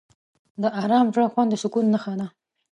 [0.61, 2.27] د آرام زړه خوند د سکون نښه ده.